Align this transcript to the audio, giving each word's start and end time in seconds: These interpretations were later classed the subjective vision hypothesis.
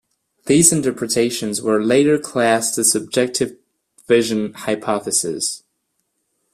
These 0.47 0.73
interpretations 0.73 1.61
were 1.61 1.83
later 1.85 2.17
classed 2.17 2.75
the 2.75 2.83
subjective 2.83 3.57
vision 4.07 4.51
hypothesis. 4.55 5.61